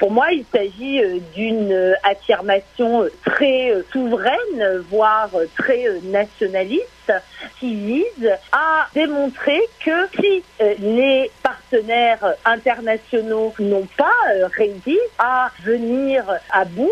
[0.00, 6.88] Pour moi, il s'agit d'une affirmation très souveraine, voire très nationaliste
[7.58, 10.42] qui vise à démontrer que si
[10.78, 14.06] les partenaires internationaux n'ont pas
[14.56, 16.90] réussi à venir à bout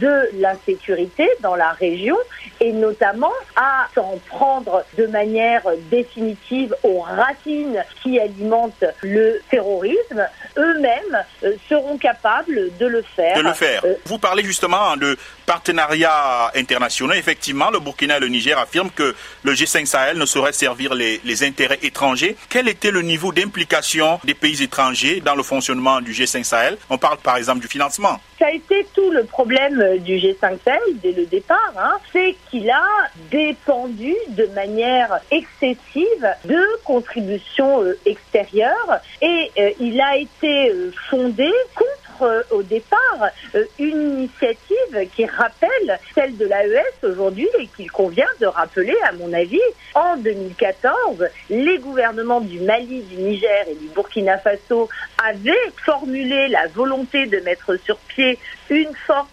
[0.00, 2.16] de l'insécurité dans la région
[2.60, 10.26] et notamment à s'en prendre de manière définitive aux racines qui alimentent le terrorisme,
[10.56, 13.36] eux-mêmes euh, seront capables de le faire.
[13.36, 13.82] De le faire.
[13.84, 17.14] Euh, Vous parlez justement de partenariats internationaux.
[17.14, 21.20] Effectivement, le Burkina et le Niger affirment que le G5 Sahel ne saurait servir les,
[21.42, 22.34] intérêts étrangers.
[22.48, 26.78] Quel était le niveau d'implication des pays étrangers dans le fonctionnement du G5 Sahel?
[26.88, 28.18] On parle par exemple du financement.
[28.38, 31.98] Ça a été tout le problème du G5 Sahel dès le départ, hein.
[32.10, 32.86] c'est qu'il a
[33.30, 41.50] dépendu de manière excessive de contributions euh, extérieures et euh, il a été euh, fondé
[41.74, 43.30] contre au départ
[43.78, 44.76] une initiative
[45.12, 49.60] qui rappelle celle de l'AES aujourd'hui et qu'il convient de rappeler à mon avis.
[49.94, 54.88] En 2014, les gouvernements du Mali, du Niger et du Burkina Faso
[55.24, 58.38] avaient formulé la volonté de mettre sur pied
[58.70, 59.28] une force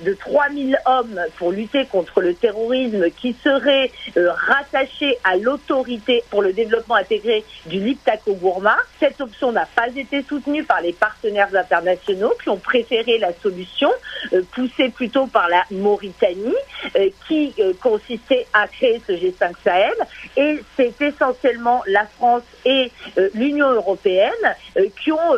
[0.00, 6.42] de 3000 hommes pour lutter contre le terrorisme qui serait euh, rattaché à l'autorité pour
[6.42, 8.76] le développement intégré du Liptako Gourma.
[8.98, 13.90] Cette option n'a pas été soutenue par les partenaires internationaux qui ont préféré la solution
[14.32, 16.60] euh, poussée plutôt par la Mauritanie
[16.94, 19.94] euh, qui consistait à créer ce G5 Sahel
[20.36, 22.92] et c'est essentiellement la France et
[23.32, 24.46] l'Union européenne
[25.02, 25.36] qui ont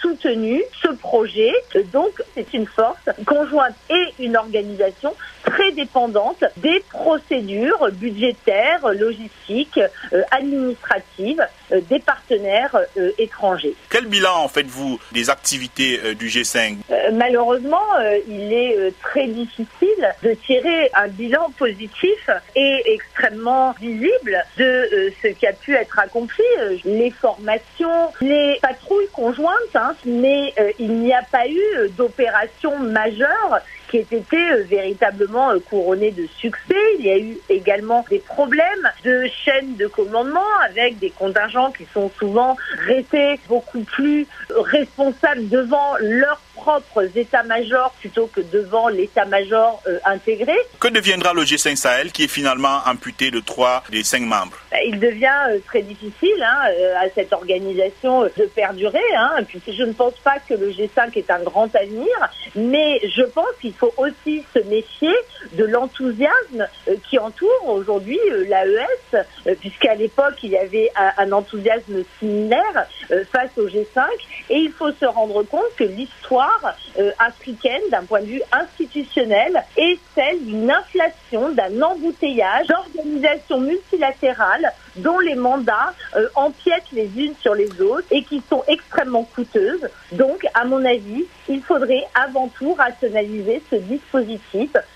[0.00, 1.52] soutenu ce projet.
[1.92, 9.80] Donc c'est une force conjointe et une organisation très dépendante des procédures budgétaires, logistiques,
[10.12, 11.46] euh, administratives euh,
[11.88, 13.74] des partenaires euh, étrangers.
[13.90, 16.76] Quel bilan en faites-vous des activités du G5
[17.12, 17.86] Malheureusement,
[18.26, 25.46] il est très difficile de tirer un bilan positif et extrêmement visible de ce qui
[25.46, 26.44] a pu être accompli.
[26.84, 33.98] Les formations, les patrouilles conjointes, hein, mais il n'y a pas eu d'opération majeure qui
[33.98, 36.76] ait été véritablement couronné de succès.
[36.98, 41.86] Il y a eu également des problèmes de chaîne de commandement avec des contingents qui
[41.92, 49.98] sont souvent restés beaucoup plus responsables devant leur propres états-majors plutôt que devant l'état-major euh,
[50.04, 50.52] intégré.
[50.78, 54.58] Que deviendra le G5 Sahel qui est finalement amputé de trois des cinq membres?
[54.70, 58.98] Bah, Il devient euh, très difficile hein, euh, à cette organisation de perdurer.
[59.16, 62.16] Hein, puisque je ne pense pas que le G5 est un grand avenir,
[62.54, 65.14] mais je pense qu'il faut aussi se méfier
[65.54, 66.66] de l'enthousiasme
[67.08, 72.86] qui entoure aujourd'hui l'AES, puisqu'à l'époque il y avait un enthousiasme similaire
[73.32, 74.02] face au G5,
[74.50, 76.57] et il faut se rendre compte que l'histoire
[76.98, 84.72] euh, africaine d'un point de vue institutionnel est celle d'une inflation, d'un embouteillage d'organisations multilatérales
[84.96, 89.88] dont les mandats euh, empiètent les unes sur les autres et qui sont extrêmement coûteuses.
[90.12, 94.70] Donc, à mon avis, il faudrait avant tout rationaliser ce dispositif